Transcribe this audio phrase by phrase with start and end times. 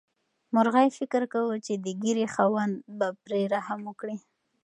[0.53, 4.17] مرغۍ فکر کاوه چې د ږیرې خاوند به پرې رحم وکړي.